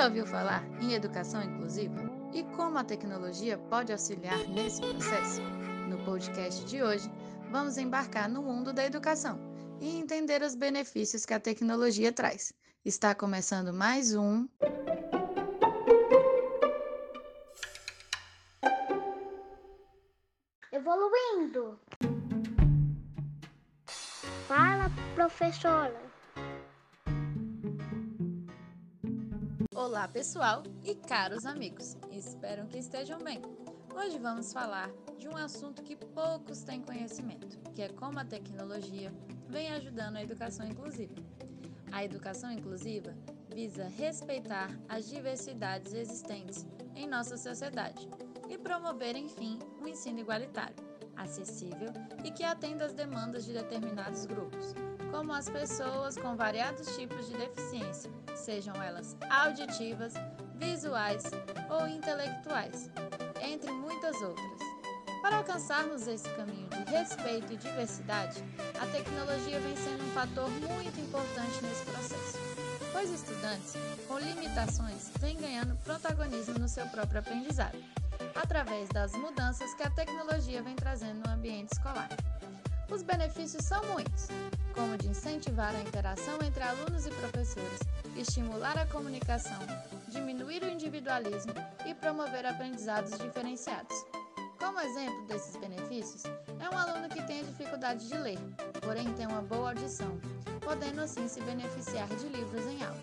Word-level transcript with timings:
já 0.00 0.06
ouviu 0.06 0.26
falar 0.26 0.64
em 0.80 0.94
educação 0.94 1.42
inclusiva 1.42 2.00
e 2.32 2.42
como 2.56 2.78
a 2.78 2.84
tecnologia 2.84 3.58
pode 3.58 3.92
auxiliar 3.92 4.38
nesse 4.48 4.80
processo? 4.80 5.42
No 5.90 6.02
podcast 6.06 6.64
de 6.64 6.82
hoje, 6.82 7.12
vamos 7.50 7.76
embarcar 7.76 8.26
no 8.26 8.42
mundo 8.42 8.72
da 8.72 8.82
educação 8.82 9.38
e 9.78 9.98
entender 9.98 10.40
os 10.40 10.54
benefícios 10.54 11.26
que 11.26 11.34
a 11.34 11.38
tecnologia 11.38 12.10
traz. 12.14 12.54
Está 12.82 13.14
começando 13.14 13.74
mais 13.74 14.14
um. 14.14 14.48
Evoluindo. 20.72 21.78
Fala, 24.48 24.90
professora. 25.14 26.09
Olá, 29.82 30.06
pessoal 30.06 30.62
e 30.84 30.94
caros 30.94 31.46
amigos. 31.46 31.96
Espero 32.12 32.66
que 32.66 32.76
estejam 32.76 33.18
bem. 33.18 33.40
Hoje 33.96 34.18
vamos 34.18 34.52
falar 34.52 34.90
de 35.18 35.26
um 35.26 35.34
assunto 35.34 35.82
que 35.82 35.96
poucos 35.96 36.62
têm 36.62 36.82
conhecimento, 36.82 37.58
que 37.74 37.80
é 37.80 37.88
como 37.88 38.18
a 38.18 38.24
tecnologia 38.26 39.10
vem 39.48 39.70
ajudando 39.70 40.16
a 40.16 40.22
educação 40.22 40.66
inclusiva. 40.66 41.14
A 41.90 42.04
educação 42.04 42.52
inclusiva 42.52 43.16
visa 43.48 43.88
respeitar 43.88 44.68
as 44.86 45.08
diversidades 45.08 45.94
existentes 45.94 46.66
em 46.94 47.08
nossa 47.08 47.38
sociedade 47.38 48.06
e 48.50 48.58
promover, 48.58 49.16
enfim, 49.16 49.58
um 49.80 49.88
ensino 49.88 50.20
igualitário, 50.20 50.76
acessível 51.16 51.88
e 52.22 52.30
que 52.30 52.44
atenda 52.44 52.84
às 52.84 52.92
demandas 52.92 53.46
de 53.46 53.54
determinados 53.54 54.26
grupos, 54.26 54.74
como 55.10 55.32
as 55.32 55.48
pessoas 55.48 56.16
com 56.16 56.36
variados 56.36 56.96
tipos 56.96 57.26
de 57.28 57.36
deficiência, 57.36 58.10
sejam 58.34 58.74
elas 58.82 59.16
auditivas, 59.28 60.14
visuais 60.56 61.24
ou 61.68 61.86
intelectuais, 61.88 62.90
entre 63.42 63.70
muitas 63.72 64.20
outras. 64.22 64.60
Para 65.22 65.36
alcançarmos 65.36 66.06
esse 66.06 66.28
caminho 66.30 66.68
de 66.68 66.90
respeito 66.90 67.52
e 67.52 67.56
diversidade, 67.56 68.42
a 68.80 68.86
tecnologia 68.86 69.60
vem 69.60 69.76
sendo 69.76 70.02
um 70.02 70.12
fator 70.12 70.48
muito 70.48 70.98
importante 71.00 71.62
nesse 71.62 71.84
processo, 71.84 72.38
pois 72.92 73.10
estudantes 73.10 73.74
com 74.08 74.18
limitações 74.18 75.10
vêm 75.20 75.36
ganhando 75.36 75.76
protagonismo 75.84 76.58
no 76.58 76.68
seu 76.68 76.86
próprio 76.86 77.20
aprendizado, 77.20 77.78
através 78.34 78.88
das 78.88 79.12
mudanças 79.12 79.74
que 79.74 79.82
a 79.82 79.90
tecnologia 79.90 80.62
vem 80.62 80.74
trazendo 80.74 81.26
no 81.26 81.34
ambiente 81.34 81.72
escolar. 81.72 82.08
Os 82.90 83.02
benefícios 83.02 83.64
são 83.64 83.80
muitos, 83.92 84.26
como 84.74 84.98
de 84.98 85.08
incentivar 85.08 85.72
a 85.74 85.80
interação 85.80 86.38
entre 86.44 86.62
alunos 86.62 87.06
e 87.06 87.10
professores, 87.10 87.80
estimular 88.16 88.76
a 88.76 88.86
comunicação, 88.86 89.58
diminuir 90.08 90.64
o 90.64 90.68
individualismo 90.68 91.54
e 91.86 91.94
promover 91.94 92.44
aprendizados 92.44 93.16
diferenciados. 93.16 93.96
Como 94.58 94.80
exemplo 94.80 95.24
desses 95.26 95.56
benefícios, 95.56 96.24
é 96.58 96.68
um 96.68 96.76
aluno 96.76 97.08
que 97.08 97.22
tem 97.22 97.44
dificuldade 97.44 98.08
de 98.08 98.18
ler, 98.18 98.38
porém 98.80 99.12
tem 99.14 99.26
uma 99.26 99.40
boa 99.40 99.70
audição, 99.70 100.20
podendo 100.60 101.00
assim 101.00 101.28
se 101.28 101.40
beneficiar 101.42 102.08
de 102.08 102.26
livros 102.26 102.66
em 102.66 102.82
aula. 102.82 103.02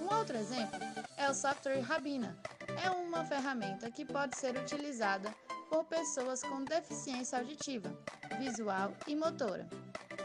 Um 0.00 0.14
outro 0.14 0.36
exemplo 0.36 0.78
é 1.16 1.28
o 1.28 1.34
software 1.34 1.80
Rabina. 1.80 2.36
É 2.84 2.90
uma 2.90 3.24
ferramenta 3.24 3.90
que 3.90 4.04
pode 4.04 4.36
ser 4.36 4.56
utilizada 4.56 5.34
por 5.68 5.84
pessoas 5.84 6.42
com 6.42 6.64
deficiência 6.64 7.38
auditiva, 7.38 7.92
visual 8.38 8.92
e 9.06 9.14
motora, 9.14 9.66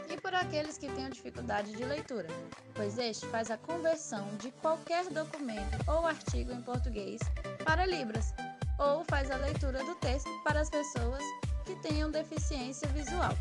e 0.08 0.20
por 0.20 0.34
aqueles 0.34 0.78
que 0.78 0.88
tenham 0.88 1.10
dificuldade 1.10 1.72
de 1.72 1.84
leitura, 1.84 2.28
pois 2.74 2.98
este 2.98 3.26
faz 3.26 3.50
a 3.50 3.56
conversão 3.56 4.26
de 4.36 4.50
qualquer 4.52 5.04
documento 5.10 5.78
ou 5.86 6.06
artigo 6.06 6.52
em 6.52 6.62
português 6.62 7.20
para 7.64 7.86
Libras, 7.86 8.32
ou 8.78 9.04
faz 9.04 9.30
a 9.30 9.36
leitura 9.36 9.84
do 9.84 9.94
texto 9.96 10.30
para 10.44 10.60
as 10.60 10.70
pessoas 10.70 11.22
que 11.64 11.76
tenham 11.76 12.10
deficiência 12.10 12.88
visual. 12.88 13.32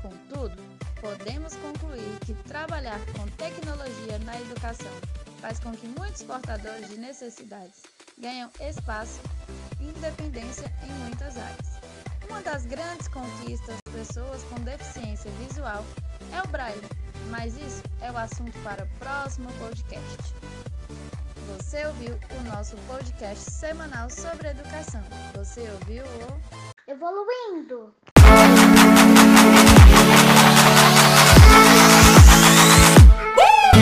Contudo, 0.00 0.56
podemos 1.00 1.54
concluir 1.56 2.18
que 2.26 2.34
trabalhar 2.44 3.00
com 3.16 3.26
tecnologia 3.36 4.18
na 4.24 4.40
educação 4.40 4.92
faz 5.42 5.58
com 5.58 5.72
que 5.72 5.88
muitos 5.88 6.22
portadores 6.22 6.88
de 6.88 6.98
necessidades 6.98 7.82
ganham 8.16 8.48
espaço 8.60 9.20
e 9.80 9.88
independência 9.88 10.72
em 10.84 10.92
muitas 11.00 11.36
áreas. 11.36 11.82
Uma 12.30 12.40
das 12.40 12.64
grandes 12.64 13.08
conquistas 13.08 13.76
das 13.84 13.94
pessoas 13.94 14.42
com 14.44 14.54
deficiência 14.60 15.30
visual 15.32 15.84
é 16.32 16.40
o 16.46 16.48
braille, 16.48 16.80
mas 17.28 17.56
isso 17.56 17.82
é 18.00 18.10
o 18.12 18.16
assunto 18.16 18.56
para 18.62 18.84
o 18.84 18.88
próximo 19.00 19.48
podcast. 19.54 20.32
Você 21.56 21.84
ouviu 21.86 22.16
o 22.38 22.42
nosso 22.44 22.76
podcast 22.86 23.50
semanal 23.50 24.08
sobre 24.08 24.48
educação. 24.48 25.02
Você 25.34 25.68
ouviu 25.68 26.04
o 26.04 26.62
Evoluindo. 26.88 27.92